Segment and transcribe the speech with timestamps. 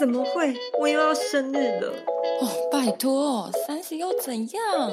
[0.00, 0.56] 怎么会？
[0.80, 1.92] 我又要生日了！
[2.40, 4.90] 哦，拜托，三十又怎样？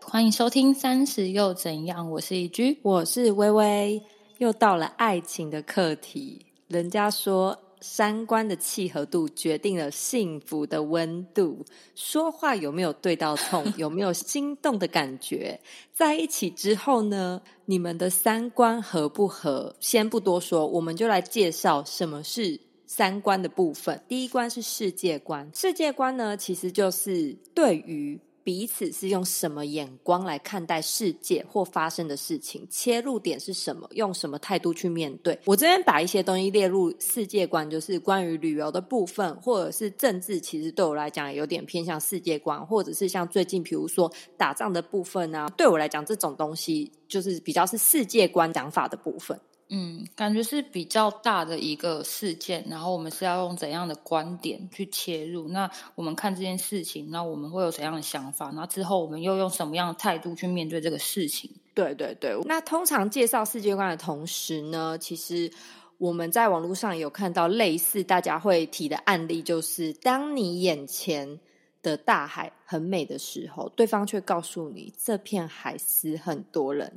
[0.00, 4.00] 欢迎收听《三十又怎样》，我是一居，我是微微，
[4.38, 6.46] 又到了爱情的课题。
[6.68, 7.58] 人家说。
[7.82, 11.62] 三观的契合度决定了幸福的温度。
[11.94, 13.70] 说话有没有对到痛？
[13.76, 15.60] 有没有心动的感觉？
[15.92, 17.42] 在一起之后呢？
[17.66, 19.74] 你们的三观合不合？
[19.80, 24.02] 先不多说，我们就来介绍什么是三观的部分。
[24.08, 28.20] 第一关是世界观，世界观呢，其实就是对于。
[28.44, 32.66] 彼此是用什么眼光来看待世界或发生的事情？
[32.68, 33.88] 切入点是什么？
[33.92, 35.38] 用什么态度去面对？
[35.44, 49.38] 我这边把一些东西列入世界观，就是关于旅游的部分，或者是政治，其实对我来讲有点偏向世界观，或者是像最近比如说打仗的部分啊，对我来讲这种东西就是比较是世界观讲法的部分。
[49.74, 55.48] 嗯，感觉是比较大的一个事件，然后我们是要用怎样的观点去切入？
[55.48, 58.50] 那我们看这件事情，那我们会有怎样的想法？
[58.54, 61.50] 那之后我们又用什么样的态度去面对这个事情？
[61.72, 62.38] 对对对。
[62.44, 65.50] 那通常介绍世界观的同时呢，其实
[65.96, 71.40] 我们在网络上有看到类似大家会提的案例，就是当你眼前。
[71.82, 76.92] 的大海很美的时候，对方却告诉你这片海死很多人，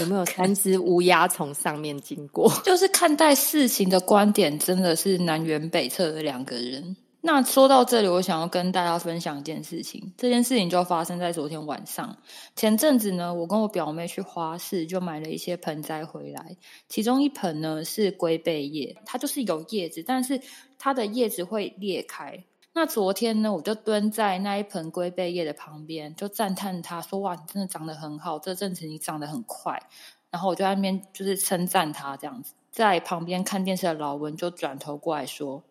[0.00, 2.52] 有没有 三只乌鸦从上面经过？
[2.64, 6.96] 就是看待事情的观点真的是南辕北辙的两个人。
[7.22, 12.16] 那说到这里，我想要跟大家分享一件事情，这件事情就发生在昨天晚上。
[12.54, 16.56] 前阵子呢，我跟我表妹去花市，就买了一些盆栽回来，
[16.88, 20.40] 其中一盆呢是龟背叶，它就是有叶子，但是
[20.78, 22.44] 它的叶子会裂开。
[22.76, 29.82] 那昨天呢，我就蹲在那一盆龟背叶的旁边，就赞叹它说：“哇，你真的长得很好，这阵子你长得很快。”
[30.30, 35.64] 然后我就在那边就是称赞它这样子，在旁边看电视的老文就转头过来说：“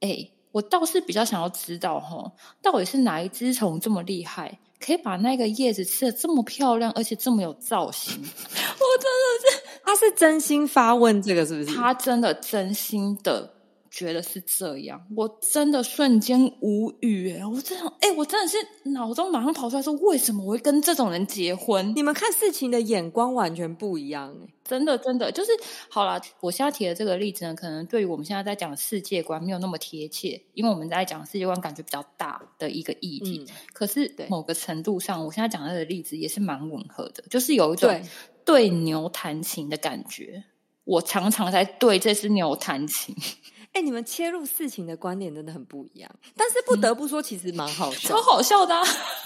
[0.00, 11.74] 哎，我倒是比较想要知道哈，到底是哪一只虫这么厉害，可以把那个叶子吃的这么漂亮，而且这么有造型？” 我真的是，他是真心发问这个是不是？
[11.74, 13.54] 他真的真心的。
[13.90, 17.44] 觉得是这样，我真的瞬间无语哎！
[17.44, 18.56] 我真的哎，我真的是
[18.90, 21.92] 脑中马上跑出来说，为什么我会跟这种人结婚？
[21.96, 24.48] 你们看事情的眼光完全不一样哎！
[24.62, 25.50] 真的真的就是
[25.88, 33.44] 好了，我现在提的这个例子呢，可能对于我们现在在讲世界观没有那么贴切，因为我们在讲世界观感觉比较大的一个议题。
[33.72, 38.00] 可是某个程度上，我现在讲的例子也是蛮吻合的，就是有一种
[38.44, 40.44] 对牛弹琴的感觉。
[40.84, 43.16] 我常常在对这只牛弹琴。
[43.72, 48.74] 哎，你们切入事情的观点真的很不一样，但是不得不说，其实蛮好笑，超好笑的。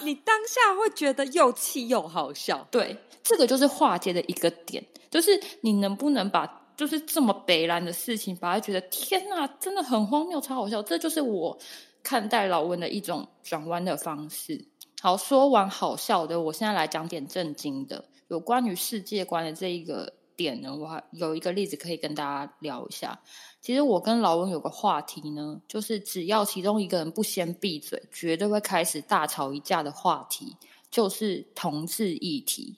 [0.02, 6.46] 你当下会觉得又气又好笑，对，这个就是化解的一个点，就是你能不能把
[6.76, 10.82] 就是这么北蓝的事情，把它觉得天哪，真的很荒谬，超好笑。
[10.82, 11.56] 这就是我
[12.02, 14.62] 看待老温的一种转弯的方式。
[15.00, 23.20] 好，说完好笑的，我现在来讲点正经的，有关于世界观的这一个点呢，我还有一个例子可以跟大家聊一下。
[23.60, 30.56] 其实我跟老温有个话题呢，就是只要其中一个人不先闭嘴，绝对会开始大吵一架的话题，
[30.90, 32.76] 就是同志议题。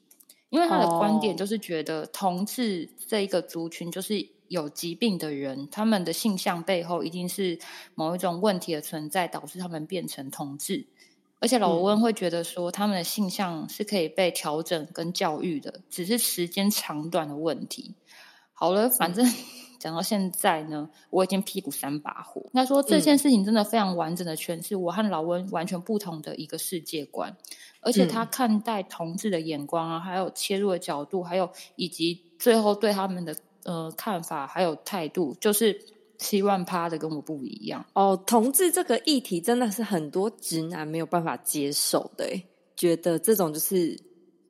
[0.48, 7.58] 因为他的观点就是觉得同志这一个族群就是有疾病的人，他们的性向背后一定是
[7.96, 10.86] 某一种问题的存在，导致他们变成同志。
[11.46, 17.94] 而且老温会觉得说，他们的性向是可以被调整跟教育的，只是时间长短的问题。
[18.52, 19.24] 好了，反正。
[19.78, 22.46] 讲到现在呢，我已经屁股三把火。
[22.54, 27.36] 他说这件事情真的非常完整的诠释我和老温完全不同的一个世界观，
[27.82, 35.78] 而且他看待同志的眼光啊，还有切入的角度，还有以及最后对他们的呃看法还有态度，就是
[36.18, 37.84] 七万趴的跟我不一样。
[37.94, 42.24] 哦，同志这个议题真的是很多直男没有办法接受的，
[42.76, 43.98] 觉得这种就是。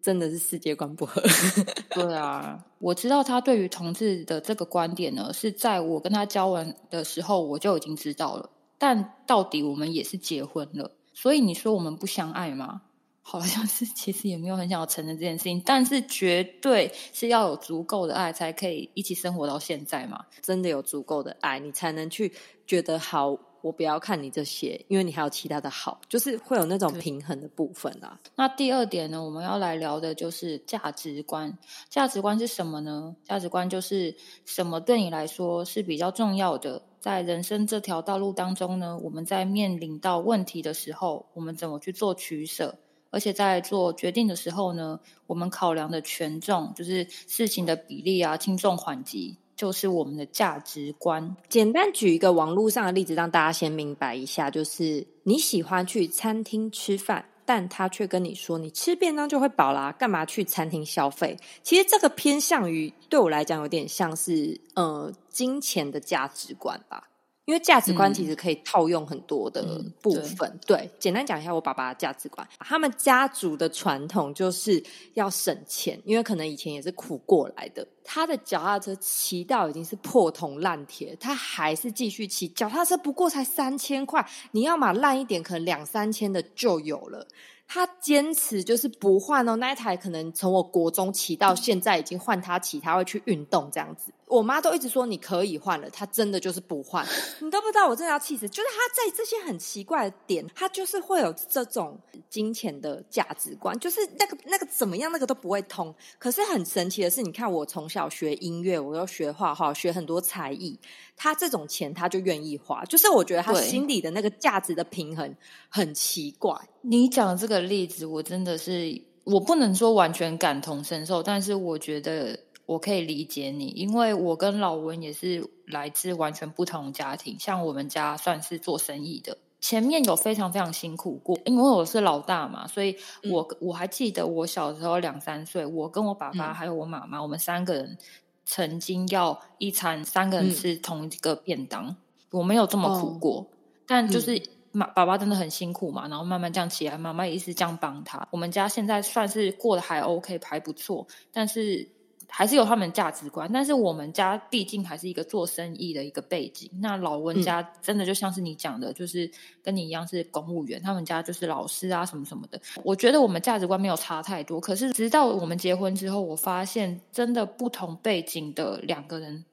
[0.02, 1.20] 真的是世界观不合。
[1.90, 8.48] 对啊，我知道他对于同志的这个观点呢，是在我跟他交往的时候我就已经知道了。
[8.78, 12.82] 但到底我们也是结婚了，所以你说我们不相爱吗？
[13.28, 15.60] 好像 是，其实也没有很想要承认这件事情。
[15.66, 20.24] 但是绝对是要有足够的爱，才可以一起生活到现在嘛。
[20.40, 22.32] 真的有足够的爱，你才能去
[22.66, 23.36] 觉得好。
[23.62, 28.16] 我不要看你这些，因为你还有其他的好，就是会有那种平衡的部分啊。
[28.36, 31.52] 那第二点呢，我们要来聊的就是价值观。
[31.88, 33.16] 价值观是什么呢？
[33.24, 34.14] 价值观就是
[34.44, 36.80] 什么对你来说是比较重要的？
[37.00, 42.72] 在人生这条道路当中呢，我们在面临到问题的时候，我们怎么去做取舍？
[43.10, 49.36] 而且在做决定的时候呢，我们考量的权重，就是事情的比例啊，轻重缓急。
[49.56, 51.34] 就是我们的价值观。
[51.48, 57.24] 简单举一个网络上的例子，让大家先明白一下，就是你喜欢去餐厅吃饭。
[57.46, 61.38] 但他却跟你说，你吃便当就会饱啦，干嘛去餐厅消费？
[61.62, 67.08] 其实这个偏向于对我来讲，有点像是呃金钱的价值观吧。
[67.46, 70.60] 因为价值观其实可以套用很多的部分。
[70.66, 72.46] 对，简单讲一下我爸爸的价值观。
[72.58, 74.82] 他们家族的传统就是
[75.14, 77.86] 要省钱，因为可能以前也是苦过来的。
[78.02, 82.48] 他的脚踏车骑到已经是破铜烂铁，他还是继续骑。
[82.48, 87.26] 脚踏车不过才三千块，你要买烂一点，可能两三千的就有了。
[87.68, 94.12] 他坚持就是不换哦，那一台可能从我国中骑到现在已经换他骑，他会去运动这样子。
[94.26, 97.06] 我妈都一直说你可以换了，他真的就是不换。
[97.40, 101.96] 你都不知道我真的要气死，就是他在这些很奇怪的点，他就是会有这种
[102.28, 105.94] 金钱的价值观，就是那个那个怎么样那个都不会通。
[106.18, 110.76] 可是很神奇的是，你看我从小学音乐，我又学画画，学很多才艺，
[111.16, 115.34] 他这种钱他就愿意花，就是我觉得他心里的那个价值的平衡
[115.68, 116.54] 很奇怪。
[116.82, 122.40] 你讲这个例子，我真的是我不能说完全感同身受，但是我觉得。
[122.66, 127.38] 我可以理解你，因为我跟老文也是来自完全不同家庭。
[127.38, 131.38] 像我们家算是做生意的，前面有非常非常辛苦过。
[131.44, 132.96] 因为我是老大嘛，所以
[133.30, 137.96] 我我还记得我小时候两三岁，我跟我爸爸还有我妈妈，我们三个人
[138.46, 141.94] 曾经要一餐三个人吃同一个便当。
[142.30, 143.46] 我没有这么苦过，
[143.86, 148.26] 但就是妈爸爸真的很辛苦嘛，然后慢慢这样起来，妈妈也一直这样帮他。
[148.30, 151.94] 我们家现在算是过得还 OK，还不错，但是。
[152.28, 156.70] 还是有他们价值观，但是我们家毕竟还是一个做生意的一个背景。
[156.80, 159.30] 那老温家真的就像是你讲的，就是
[159.62, 162.60] 跟你一样是公务员，他们家就是老师啊什么什么的。
[162.82, 169.44] 我觉得我们价值观没有差太多，可是直到我们结婚之后，我发现真的不同背景的两个人。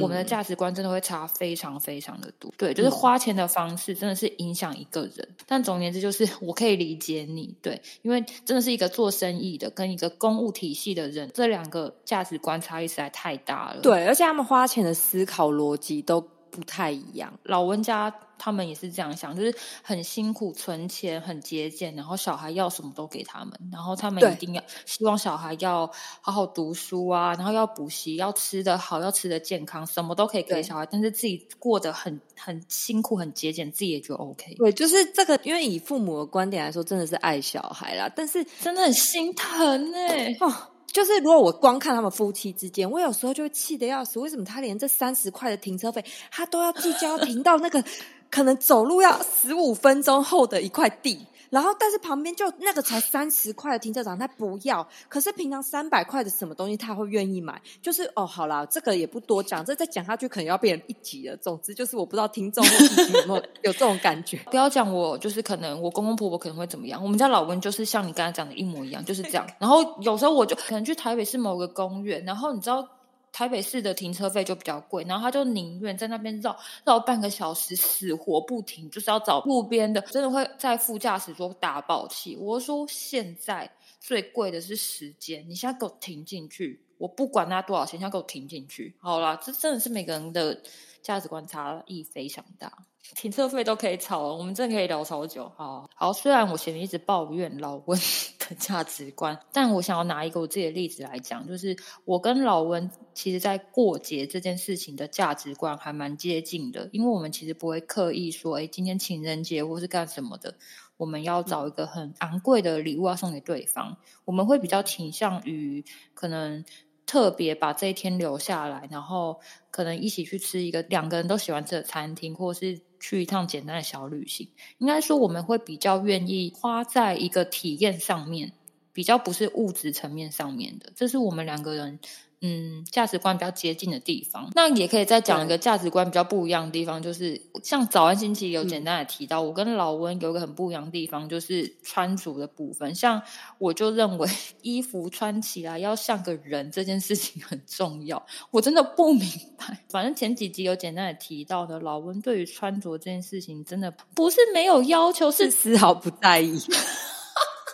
[0.00, 5.28] 我们的价值观真的会差非常非常的多，对，就是花钱的方式真的是影响一个人。
[5.46, 13.80] 但总而言之，就是我可以理解你，对，因为真的是一个做生意的跟一个公务体系的人，这两个价值观差异实在太大了。
[13.80, 17.32] 对，而且他们花钱的思考逻辑都不太一样。
[17.44, 18.12] 老温家。
[18.40, 19.52] 他们也是这样想，就是
[19.82, 25.90] 很辛苦存钱，很节俭，然后小孩要什么都给他们，然后他们一定要希望小孩要
[26.20, 34.54] 好好读书啊，然后要补习，要吃的好，要吃的健康，什么都可以给小孩，但是自己过得很很辛苦，很节俭，自己也就 OK。
[34.54, 40.54] 对，就是这个，因为以父母的观点来说，真的是爱小孩啦，但是真的很心疼哎哦。
[40.98, 44.18] 就是如果我光看他们夫妻之间，我有时候就会气得要死。
[44.18, 47.84] 为什么他连这三十块的停车费，他都要计较停到那个？
[48.28, 54.86] 可能走路要十五分钟后的一块地，然后但是旁边就那个才三十块的停车场，他不要。
[55.08, 57.60] 可是平常三百块的什么东西他会愿意买？
[57.80, 61.36] 就是哦，好啦，这个也不多讲，这再讲下去可能要变成一集了。
[61.36, 64.38] 总之就是我不知道听众有没有有这种感觉。
[64.50, 67.02] 不要讲我，就是可能我公公婆婆可能会怎么样。
[67.02, 69.46] 我们家老温就是像你刚才讲的一模一样，就是这样。
[69.58, 72.86] 然后有时候我就可能去台北市某个公园，然后你知道。
[73.32, 82.36] 台北市的停车费就比较贵，然后他就宁愿在那边绕绕半个小时，死活不停，就是要找路边的，真的会在副驾驶座打爆气。
[82.36, 83.70] 我说现在
[84.00, 88.94] 最贵的是时间，你现在给我停进去，我不管他多少钱，现在给我停进去。
[89.00, 90.60] 好啦，这真的是每个人的
[91.02, 92.72] 价值观差异非常大。
[93.14, 95.50] 停车费都可以吵，我们真的可以聊超久。
[95.56, 97.98] 好好，虽然我前面一直抱怨老温
[98.38, 110.54] 的价值观，但我想要拿一个我自己的例子来讲，就是我跟老温其实，在过节这件事情的价值观还蛮接近的，因为我们其实不会刻意说，哎，今天情人节或是干什么的，
[110.96, 115.84] 我们要找一个很昂贵的礼物要送给对方，我们会比较倾向于
[116.14, 116.64] 可能。
[117.10, 124.48] 特别把这一天留下来，然后可能一起去吃一个两个人都喜欢吃的餐厅，或者是去一趟简单的小旅行。
[124.78, 128.52] 应该说，我们会比较愿意花在一个体验上面，
[128.92, 130.92] 比较不是物质层面上面的。
[130.94, 131.98] 这是我们两个人。
[132.40, 142.94] 嗯，价值观比较接近的地方，那也可以再讲一个价值观比较不一样的地方，就是像早安星期有简单的提到，我跟老温有个很不一样的地方，就是穿着的部分。
[142.94, 143.20] 像
[143.58, 144.28] 我就认为
[144.62, 149.84] 衣服穿起来要像个人这件事情很重要，我真的不明白。
[149.88, 156.56] 反正前几集有简单的提到的，老温对于穿着这件事情真的不是没有要求，是丝毫不在意。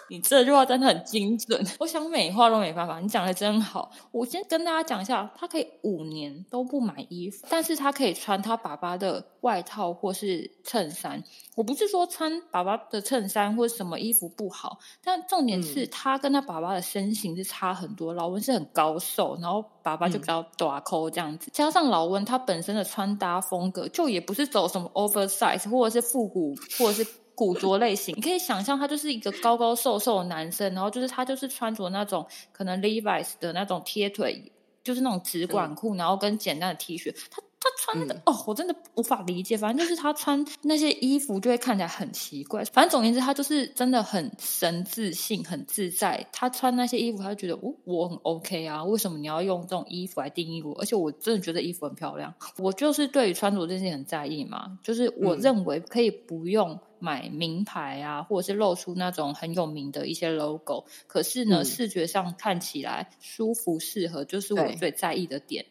[0.09, 3.01] 你这句话真的很精准， 我想美化都没办法。
[3.01, 3.91] 你讲的真好。
[4.11, 11.23] 我先跟大家讲一下，他可以五年都不买衣服，但是他可以穿他爸爸的外套或是衬衫。
[11.55, 18.13] 我不是说穿爸爸的衬衫或什么衣服不好，但重点是他跟他爸爸的身形是差很多。
[18.13, 21.51] 老温是很高瘦，然后爸爸就比较短扣这样子。
[21.53, 27.07] 加上老温他本身的穿搭风格，就也不是走什么 oversize 或者是复古或者是。
[27.35, 37.14] 古着类型，你可以想象他就是一个高高瘦瘦的男生，然后就是他就是穿着那种可能 Levi's 的那种贴腿，就是那种直管裤，然后跟简单的 T 恤。
[37.31, 39.56] 他他穿的哦，我真的无法理解。
[39.56, 42.62] 反正就是他穿那些衣服就会看起来很奇怪。
[42.64, 46.26] 反正总言之，他就是真的很神自信、很自在。
[46.30, 48.85] 他穿那些衣服，他就觉得哦，我很 OK 啊。
[48.85, 50.76] 为什么你要用这种衣服来定义我？
[50.78, 52.35] 而且我真的觉得衣服很漂亮。
[52.59, 54.78] 我就是对于穿着这件事很在意嘛。
[54.83, 56.78] 就是我认为可以不用。
[57.00, 65.66] 买名牌啊，或者是露出那种很有名的一些 logo，可是呢，视觉上看起来舒服适合，就是我最在意的点。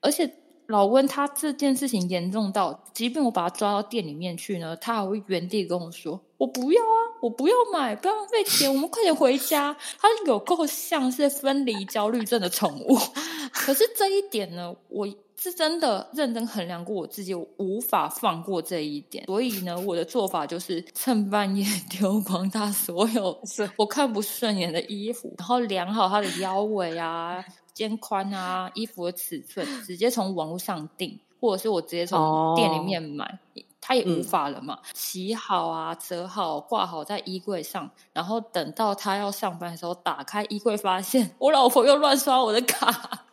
[0.00, 0.32] 而且
[0.68, 12.96] 老温他这件事情严重到，即便我把他抓到店里面去呢，他还会原地跟我说：“我不要啊，我不要买，不要浪费钱，我们快点回家。”他有够像是分离焦虑症的宠物。
[13.50, 15.08] 可是这一点呢，我。
[15.40, 19.24] 是真的认真衡量过我自己，我无法放过这一点。
[19.26, 23.40] 所以呢，我的做法就是趁半夜丢光他所有
[23.76, 27.40] 我看不顺眼的衣服，然后量好他的腰围啊、
[27.78, 33.38] 肩宽啊、衣服的尺寸，直接从网络上订，或者是我直接从店里面买，
[33.80, 34.80] 他也无法了嘛。
[34.92, 43.26] 洗好啊、折好、挂好在衣柜上，然后等到他要上班的时候，打开衣柜，发现我老婆又乱刷我的卡。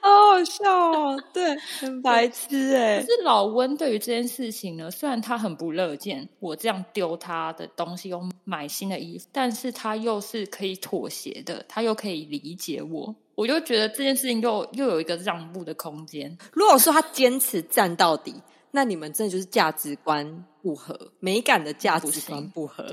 [0.00, 3.00] 好好笑哦，对，很白痴哎。
[3.02, 16.36] 是老温对于这件事情呢，虽然他很不乐见我这样丢他的东西，又买新的衣服，但是他又是可以妥协的，他又可以理解我，我就觉得这件事情又又有一个让步的空间。
[16.52, 18.34] 如果说他坚持站到底，
[18.72, 22.84] 那你们真的就是价值观不合，美感的价值观不合。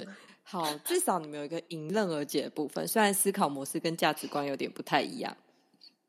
[0.44, 5.36] 好，至少你们有一个迎刃而解的部分，虽然思考模式跟价值观有点不太一样。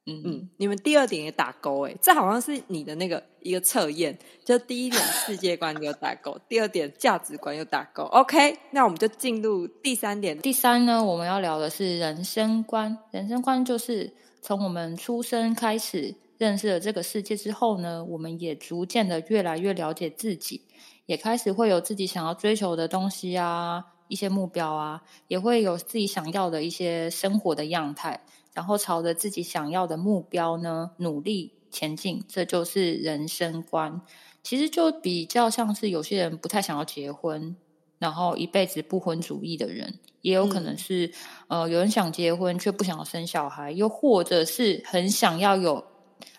[0.04, 8.02] 嗯嗯，你们第二点也打勾哎，这好像是你的那个一个测验，就第一点世界观有打勾， 第二点价值观有打勾。
[8.04, 10.37] OK，那我们就进入第三点。
[10.40, 12.99] 第三呢，我们要聊的是人生观。
[13.12, 20.62] 人生观就是从我们出生开始认识了这个世界之后呢，我们也逐渐的越来越了解自己，
[21.06, 28.21] 也开始会有自己想要追求的东西啊，一些目标啊，也会有自己想要的一些生活的样态。
[28.54, 34.00] 然后朝着自己想要的目标呢努力前进，这就是人生观。
[34.42, 37.56] 其实就比较像是有些人不太想要结婚，
[37.99, 41.12] 然后一辈子不婚主义的人，也有可能是
[41.47, 45.85] 呃有人想结婚却不想要生小孩，又或者是很想要有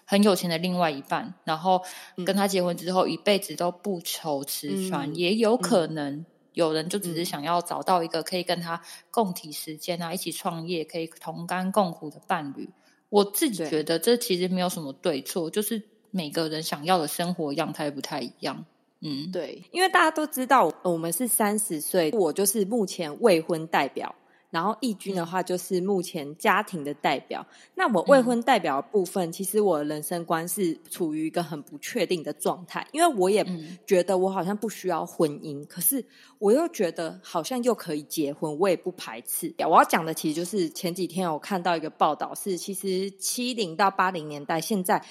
[0.06, 1.82] 很有钱的另外一半，然后
[2.26, 6.26] 跟他结婚之后一辈子都不愁吃穿，也有可能。
[6.54, 8.82] 有人就只是想要找到一个可以跟他
[9.12, 12.70] 共体时间啊，一起创业，可以同甘共苦的伴侣。
[13.10, 18.66] 我自己觉得这其实没有什么对错，就是每个人想要的生活样态不太一样。
[19.02, 24.16] 嗯，对，因为大家都知道我们是三十岁，我就是目前未婚代表。
[24.54, 27.44] 然后义军的话就是目前家庭的代表。
[27.74, 33.44] 那我未婚代表部分，其实我的人生观是处于一个很不确定的状态，因为我也
[33.88, 36.06] 觉得我好像不需要婚姻，可是
[36.38, 39.52] 我又觉得好像又可以结婚，我也不排斥。
[39.58, 45.04] 我要讲的其实就是前几天我看到一个报道，是其实七零到八零年代现在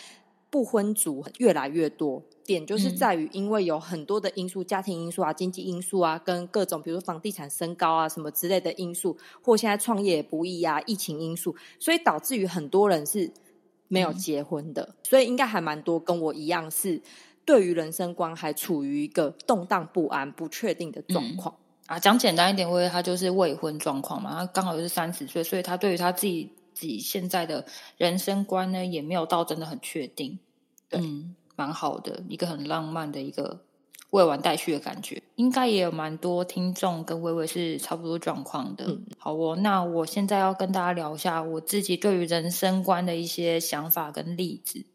[0.53, 2.23] 不婚族越来越多。
[2.45, 13.33] 点就是在于，因为有很多的因素，家庭因素啊、经济因素啊，跟各种比如房地产升高啊什么之类的因素，或现在创业不易啊、疫情因素，所以导致于很多人是
[13.89, 14.95] 没有结婚的。
[15.03, 17.01] 所以应该还蛮多跟我一样，是
[17.47, 21.55] 对于人生观还处于一个动荡不安、不确定的状况
[21.87, 21.99] 啊。
[21.99, 30.39] 讲简单一点，因为他就是未婚状况嘛，他刚好又是三十岁，所以他对于他自己自己现在的人生观呢，也没有到真的很确定。
[30.91, 31.35] 嗯。
[31.55, 33.61] 蛮好的，一个很浪漫的一个
[34.09, 38.99] 未完待续的感觉，应该也有蛮多听众跟微微是差不多状况的。
[39.19, 44.87] 好哦，那我现在要跟大家聊一下我自己对于人生观的一些想法跟例子。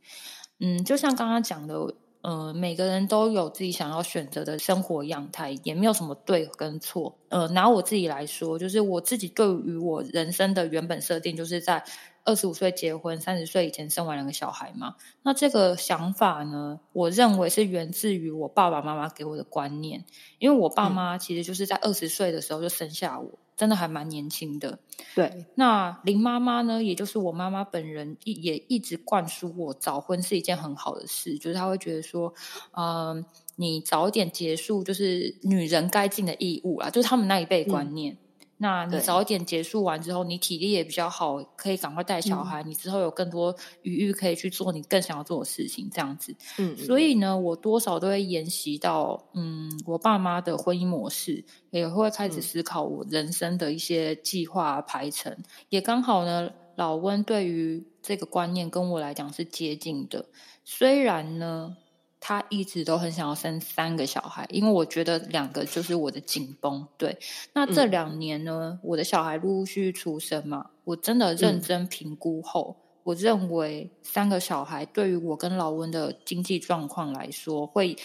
[0.60, 1.94] 嗯，就像刚刚讲的，
[2.28, 7.18] 呃，每个人都有自己想要选择的生活样态，也没有什么对跟错。
[7.30, 11.82] 呃，拿我自己来说，就是我自己对于我人生的原本设定，就是在。
[12.28, 14.96] 二十五岁结婚，三十岁以前生完两个小孩嘛。
[15.24, 20.04] 那这个想法呢，我认为是源自于我爸爸妈妈给我的观念，
[20.38, 23.40] 因为我爸妈其实就是在二十岁的时候就生下我。
[23.58, 24.78] 真的还蛮年轻的，
[25.16, 25.46] 对。
[25.56, 32.32] 那林妈妈呢，也就是我妈妈本人，一也一直灌输我早婚是一件很好的事，就是她会觉得说，
[32.78, 38.16] 嗯，你早一点结束，就是女人该尽的义务啦，就是他们那一辈观念。
[38.60, 42.64] 那你早一点结束完之后，你体力也比较好，可以赶快带小孩。
[42.64, 46.36] 你之后有更多余裕可以去做你更想要做的事情，这样子。
[46.58, 55.38] 嗯，所以呢，我多少都会沿袭到，嗯，我爸妈的婚姻模式，也会开始思考我人生的一些计划排程。
[55.70, 60.26] 也刚好呢，老温对于这个观念跟我来讲是接近的，
[60.64, 61.78] 虽然呢。
[62.20, 66.88] 他一直都很想要生三个小孩，因为我觉得两个就是我的紧绷。
[66.98, 67.18] 对，
[67.54, 77.96] 那这两年呢，我的小孩陆陆续续出生嘛，我真的认真评估后，我认为三个小孩对于我跟老温的经济状况来说会。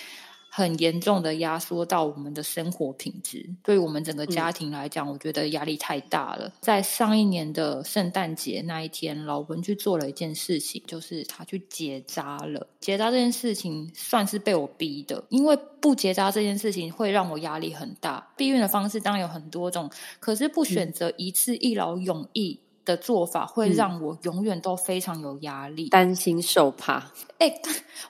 [0.54, 6.52] 很严重的压缩到我们的生活品质，对于我们整个家庭来讲，我觉得压力太大了。
[6.60, 12.66] 在上一年的圣诞节那一天，老文去做了一件事情，就是他去结扎了。
[12.80, 18.30] 结扎这件事情算是被我逼的，因为不结扎这件事情会让我压力很大。
[18.36, 19.90] 避孕的方式当然有很多种，
[20.20, 22.60] 可是不选择一次一劳永逸。
[22.84, 27.12] 的做法会让我永远都非常有压力，担心受怕。
[27.38, 27.60] 哎，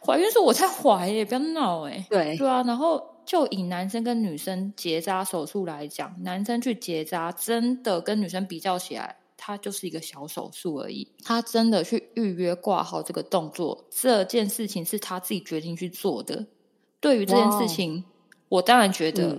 [0.05, 2.07] 怀孕时我在怀耶，不要闹哎。
[2.09, 11.07] 对对啊，然后就以男生跟女生结扎手术来讲，男生去结扎真的跟女生比较起来，他就是一个小手术而已。
[11.25, 16.47] 他真的去预约挂号这个动作，这件事情是他自己决定去做的。
[17.01, 18.05] 对于这件事情，
[18.49, 19.39] 我当然觉得。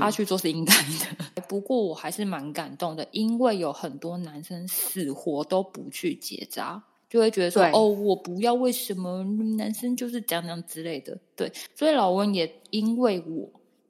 [0.00, 9.24] 他去做是应该的，不过我还是蛮感动的，因为有很多男生死活都不去结扎，就会觉得说：“哦，我不要，为什么
[9.56, 13.48] 男生就是这样这样之类的？”对，所以老温也因为我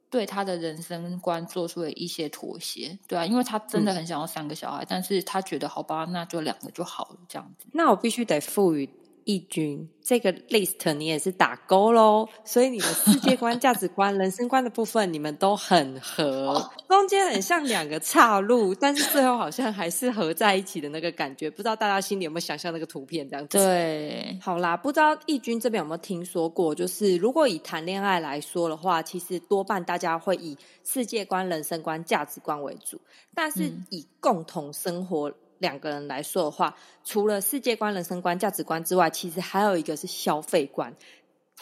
[0.08, 7.66] 对他的人生观做出了一些妥协，对啊，因为他真的很想要三个小孩，但是他觉得好吧，那就两个就好了，这样子。
[7.72, 8.88] 那我必须得赋予。
[9.26, 21.50] 义军这个 list 你也是打勾喽，所以你的世界观、价值观、 人生观的部分你们都很合，中间很像两个岔路，但是最后好像还是合在一起的那个感觉。
[21.50, 23.58] 不知道大家心里有没有想象那个图片这样子？
[23.58, 33.00] 对，好啦，不知道义军这边有没有听说过，就是如果以谈恋爱来说的话，其实多半大家会以世界观、人生观、价值观为主，
[33.34, 35.32] 但是以共同生活。
[35.58, 40.94] 两个人来说的话，除了世界观、人生观、价值观之外，其实还有一个是消费观。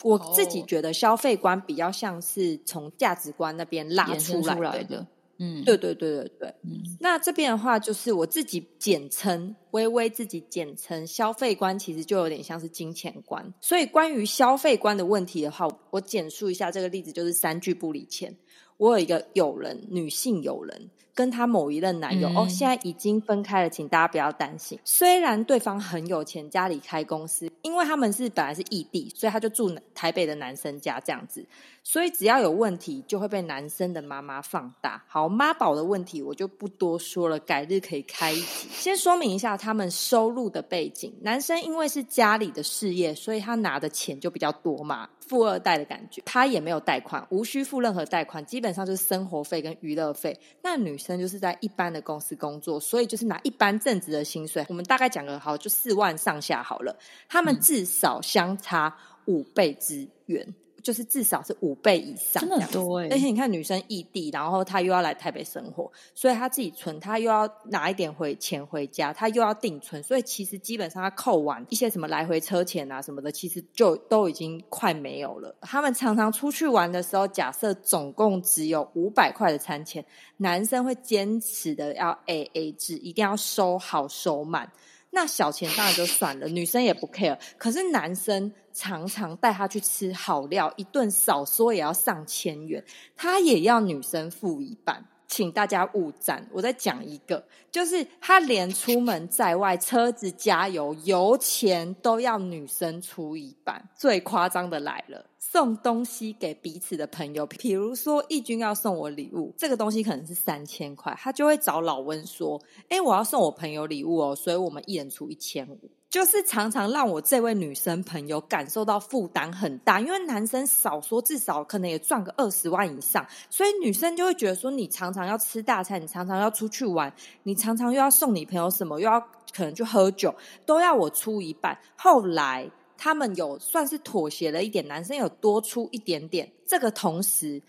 [0.02, 5.06] 我自己觉得消费观比较像是从价值观那边拉出来的。
[5.38, 6.54] 嗯，对对对对对。
[6.62, 13.52] 嗯，那这边的话，就是我自己简称，微微自己简称消费观，其实就有点像是金钱观。
[13.60, 18.36] 所以关于消费观的问题的话，我简述一下这个例子，就是三句不离钱。
[18.76, 20.90] 我有一个友人，女性友人。
[21.14, 24.78] 跟她某一任男友哦，现在已经分开了，请大家不要担心。
[24.84, 31.46] 虽然对方很有钱，家里开公司，因为他们是本来是异地，所以他就住台北的男生家这样子。
[31.86, 35.04] 所以只要有问题，就会被男生的妈妈放大。
[35.06, 38.68] 好，妈宝的问题我就不多说了，改日可以开一集。
[38.72, 41.14] 先说明一下他们收入的背景。
[41.20, 46.22] 男生因为是家里的事业，所以他拿的钱就比较多嘛，富二代的感觉。
[46.24, 50.34] 他也没有贷款，无需付任何贷款，基本上就是生活费跟娱乐费。
[50.62, 54.64] 那女生就是在一般的公司工作，所以就是拿一般正职的薪水。
[54.70, 56.96] 我们大概讲个好，就四万上下好了。
[57.28, 60.54] 他们至少相差五倍之远。
[60.84, 63.08] 就是至少是五倍以上，真的很多哎！
[63.10, 75.56] 而且你看，女生异地，然后她又要来台北生活，所以她自己存，她又要拿一点回钱回家，她又要定存，所以其实基本上她扣完一些什么来回车钱啊什么的，其实就都已经快没有了。
[75.62, 80.04] 他们常常出去玩的时候，假设总共只有五百块的餐钱，
[80.36, 84.70] 男生会坚持的要 A A 制，一定要收好收满。
[85.14, 87.38] 那小钱当然就算了，女生也不 care。
[87.56, 92.84] 可是男生常常带她去吃好料，一顿少说也要上千元，
[93.16, 95.02] 他也要女生付一半。
[95.26, 96.46] 请大家勿赞。
[96.52, 103.88] 我再讲一个，就是他连出门在外，车子加油油钱都要女生出一半。
[103.96, 105.24] 最夸张的来了。
[105.54, 115.78] 送东西给彼此的朋友，比如说义军要送我礼物，这个东西可能是三千块，他就会找老温说：“哎，我要送我朋友礼物哦，所以我们一人出一千五。”
[116.10, 127.14] 就是常常让我这位女生朋友感受到负担很大，因为男生少说至少可能也赚个二十万以上，所以女生就会觉得说：“你常常要吃大餐，你常常要出去玩，
[127.44, 130.34] 你常常又要送你朋友什么，又要。”可能去喝酒，
[130.66, 131.78] 都要我出一半。
[131.96, 136.52] 后来他们有算是妥协了一点，男生有多出一点点。
[136.66, 137.62] 这个同时。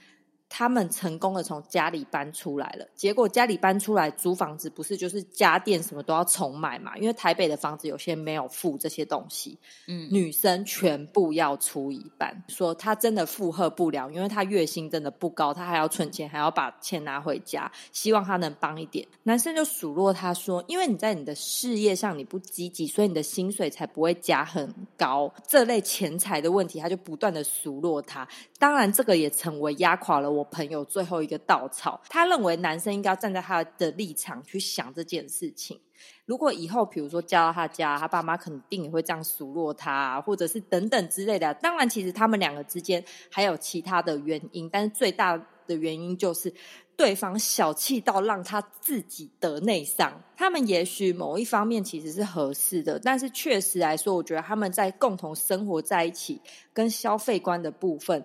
[0.47, 6.95] 他们成功的从家里搬出来了，结果家里搬出来租房子，不是就是家电什么都要重买嘛？
[6.97, 19.05] 因为台北的房子有些没有付这些东西，嗯，女生全部要出一半，说她真的负荷不了，因为她月薪真的不高，她还要存钱，还要把钱拿回家，希望他能帮一点。
[19.23, 28.25] 男生就数落他说：“因为你在你的事业上你不积极，所以你的薪水才不会加很高。”这类钱财的问题，他就不断的数落他。
[28.57, 30.44] 当然，这个也成为压垮了我。
[30.45, 35.79] 朋友最后一个稻草，他认为男生应该要站在他的立场去想这件事情。
[36.25, 41.53] 如果以后，比如说嫁到他家，他爸妈肯定也会这样数落他，或者是等等之类的。
[41.55, 46.53] 当然，其实他们两个之间还有其他的原因，但是最大的原因就是
[46.97, 50.21] 对方小气到让他自己得内伤。
[50.35, 56.41] 他们也许某一方面其实是合适的，但是确实来说，我觉得他们在共同生活在一起
[56.73, 58.23] 跟消费观的部分。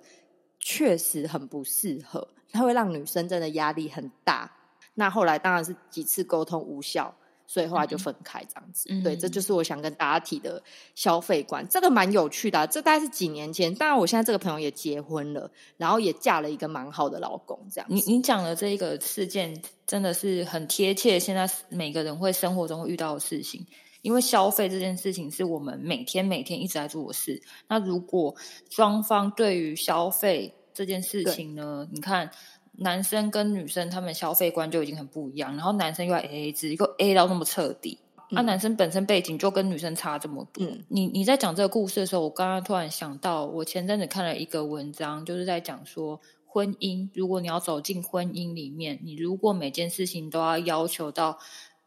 [0.61, 4.53] 确实很不适合，它会让女生真的压力很大。
[4.95, 7.15] 那后来当然是几次沟通无效，
[7.47, 8.89] 所以后来就分开这样子。
[9.03, 10.63] 对，这就是我想跟大家提的
[10.95, 12.67] 消费观，这个蛮有趣的。
[12.67, 17.59] 这大概是几年前，当然我现在这个朋友也结婚了，然后也嫁了一个蛮好的老公。
[17.73, 23.67] 这样，你你讲的这一个事件真的是很贴切，现在每个人会生活中会遇到的事情。
[24.03, 27.43] 因为消费这件事情是我们每天每天一直在做的事。
[27.69, 28.35] 那如果
[28.71, 32.31] 双方对于消费这件事情呢，你看
[32.73, 37.99] 男生跟女生他们消费观就已经很不一样，然后男生又要 A A 制，又 A 到那么彻底，
[38.31, 40.67] 那男生本身背景就跟女生差这么多。
[40.89, 51.39] 你你在讲这个故事的时候，我刚刚突然想到，我前阵子看了一个文章，就是在讲说婚姻，如果你要走进婚姻里面，你如果每件事情都要要求到。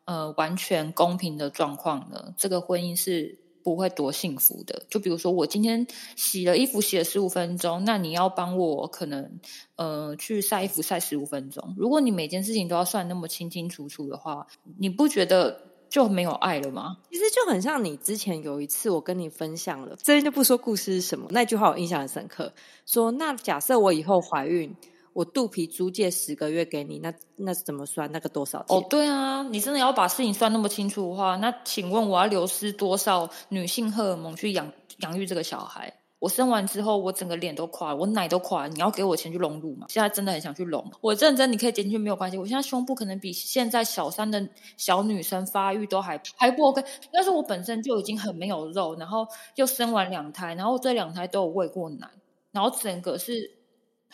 [0.06, 4.84] 呃，完全公平的状况呢，这个婚姻是不会多幸福的。
[4.90, 5.88] 就比如说，我今天
[6.18, 9.40] 洗了衣服，洗了十五分钟，那你要帮我可能
[9.78, 11.74] 呃去晒衣服晒十五分钟。
[11.78, 14.46] 如果你每件事情都要算那么清清楚楚的话，
[14.78, 16.98] 你不觉得就没有爱了吗？
[17.10, 22.52] 其实就很像你之前有一次我跟你分享了，这边就不说故事是什么，那句话我印象很深刻。
[22.86, 24.76] 说那假设我以后怀孕。
[25.14, 28.12] 我肚皮租借十个月给你，那那怎么算？
[28.12, 28.76] 那个多少钱？
[28.76, 35.94] 哦，对啊，你真的要把事情算那么清楚的话，那请问我要流失多少女性荷尔蒙去养养育这个小孩？
[36.18, 39.88] 我生完之后，我整个脸都垮了，我奶都垮了，你要给我钱去隆乳吗？
[39.90, 40.90] 现在真的很想去隆。
[41.02, 42.38] 我认真，你可以减去没有关系。
[42.38, 44.48] 我现在胸部可能比现在小三的
[44.78, 52.10] 小女生发育都还还不 OK，但是我本身就已经很没有肉，然后又生完两胎，然后这两胎都有喂过奶，
[52.52, 53.52] 然后整个是。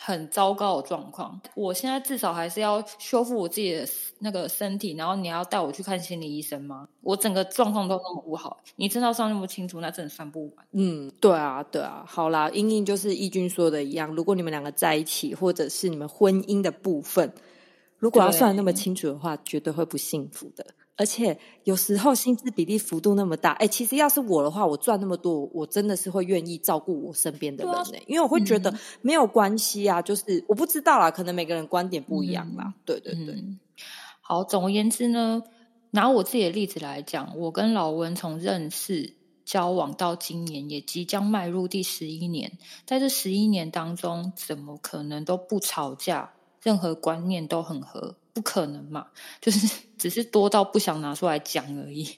[0.02, 3.86] 很糟糕的状况，我现在至少还是要修复我自己的
[4.18, 6.88] 那个身体，然后你要带我去看心理医生吗？
[7.02, 10.66] 我整个状况都那么不好，你真的算那么清楚，那真的算不完。
[10.72, 17.30] 嗯，对啊，对啊，好啦，英英就是义军说的一样，如果你们两个在一起，或者是你们婚姻的部分，
[17.98, 20.64] 如果要算那么清楚的话，绝对会不幸福的。
[21.00, 32.74] 而且有时候薪资比例幅度那么大，哎，其实要是我的话，我赚那么多，我真的是会愿意照顾我身边的人呢，因为我会觉得没有关系啊，就是我不知道啦，可能每个人观点不一样啦。
[32.84, 33.42] 对对对，
[34.20, 35.42] 好，总而言之呢，
[35.92, 39.14] 拿我自己的例子来讲，我跟老温从认识
[39.46, 48.16] 交往到今年，也即将迈入第十一年，在这十一年当中，怎么可能都不吵架，任何观念都很合。
[48.32, 49.06] 不可能嘛？
[49.40, 52.08] 就是 只是多到不想拿出来讲而已。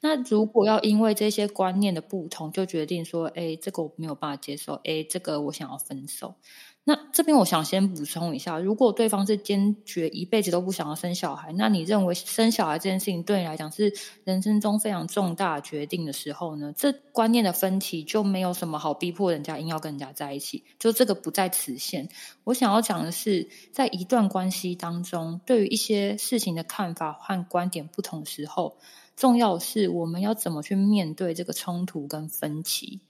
[0.00, 6.34] 那如果要因为这些观念的不同，就决定说，哎，这个我没有办法接受，哎，这个我想要分手。
[6.82, 13.92] 那这边我想先补充一下，如果对方是坚决一辈子都不想要生小孩，那你认为生小孩这件事情对你来讲是
[14.24, 16.72] 人生中非常重大决定的时候呢？
[16.74, 22.08] 这观念的分歧就没有什么好逼迫人家硬要跟人家在一起，就这个不在此限。
[22.44, 28.78] 我想要讲的是，在一段关系当中，对于一些事情的看法和观点不同时候，
[29.16, 33.00] 重要是我们要怎么去面对这个冲突跟分歧。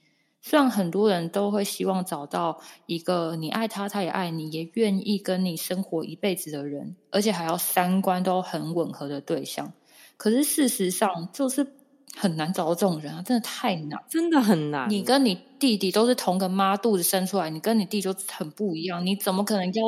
[0.41, 9.71] 虽然很多人都会希望找到一个你爱他，他也爱你，也愿意跟你生活一辈子的人，而且还要三观都很吻合的对象，
[10.17, 11.75] 可是事实上就是
[12.17, 14.89] 很难找到这种人啊，真的太难，真的很难。
[14.89, 19.83] 你跟你弟弟都是同个妈肚子生出来，你跟你弟就很不一样，你怎么可能要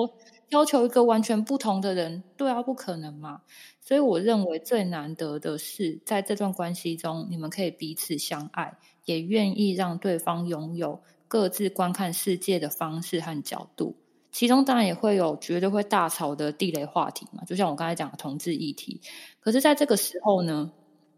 [0.49, 2.23] 要求一个完全不同的人？
[2.37, 3.41] 对啊，不可能嘛。
[3.81, 8.77] 所以我认为最难得的是，在这段关系中，你们可以彼此相爱。
[9.05, 13.95] 也愿意让对方拥有各自观看世界的方式和角度，
[14.31, 19.01] 其中当然也会有绝对会大吵的地雷话题嘛，就像我刚才讲的同志议题。
[19.39, 20.71] 可是，在这个时候呢，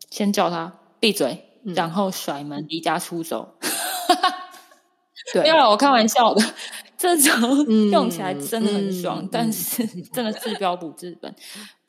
[0.10, 3.56] 先叫他闭嘴，嗯然后甩门离家出走。
[5.34, 6.42] 对没有，我开玩笑的。
[6.98, 7.32] 这招
[7.68, 11.34] 嗯用起来真的很爽，嗯但是真的治标不治本。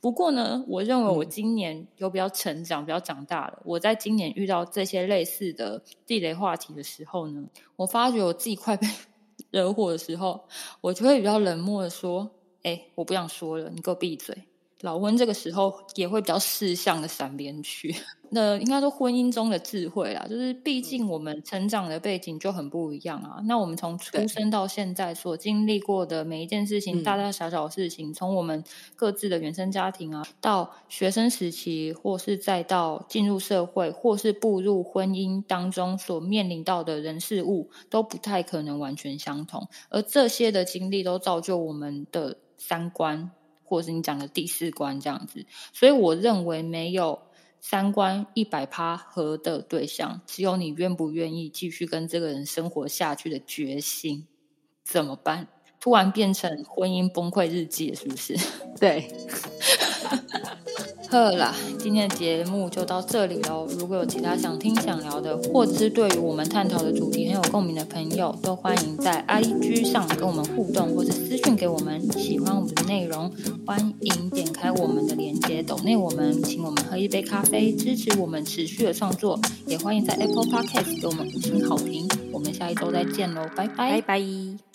[0.01, 3.61] 不过呢，我认为我嗯今年有比较成长，比较长大了。
[3.65, 7.45] 我在今年遇到这些类似的地雷话题的时候呢，
[7.77, 8.87] 我发觉我自己快被
[9.51, 10.49] 惹火的时候，
[10.81, 12.31] 我就会比较冷漠的说
[12.63, 14.37] ：“哎、我不想说了，你给我闭嘴。”
[14.83, 17.95] 老温这个时候也会比较识相的闪边去。
[18.29, 23.41] 那应该说婚姻中的智慧啦，就是毕竟我们成长的背景就很不一样啊。
[23.45, 28.65] 那我们从出生到现在所经历过的每一件事情，嗯大大小小的事情，从我们
[28.97, 39.69] 各自的原生家庭啊，到学生时期，或是再到进入社会，或是步入婚姻当中所面临到的人事物，都不太可能完全相同。
[39.89, 43.31] 而这些的经历都造就我们的三观，
[43.67, 45.45] 或是你讲的第四关这样子。
[45.73, 47.21] 所以我认为没有
[47.61, 54.27] 三观一百趴合的对象，只有你愿不愿意继续跟这个人生活下去的决心。
[54.85, 55.49] 怎么办？
[55.79, 58.37] 突然变成婚姻崩溃日记，是不是？
[58.81, 59.09] 对，
[61.11, 63.67] 呵啦，今天的节目就到这里喽。
[63.79, 72.01] 如果有其他想听、想聊的，或者是对于我们探讨的主题很有共鸣的朋友，都欢迎在 IG 上跟我们互动，或是私讯给我们。
[72.19, 73.31] 喜欢我们的内容，
[73.65, 79.39] 欢迎点开我们的链接，抖内我们，请我们喝一杯咖啡，支持我们持续的创作。
[79.67, 82.09] 也欢迎在 Apple Podcast 给我们五星好评。
[82.33, 84.66] 我们下一周再见喽，拜拜拜拜。